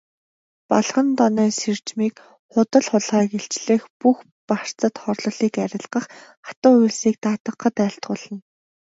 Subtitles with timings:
[0.69, 2.15] Балгандонойн сэржмийг
[2.51, 6.05] худал хулгайг илчлэх, бүх барцад хорлолыг арилгах,
[6.45, 8.37] хатуу үйлсийг даатгахад айлтгуулна.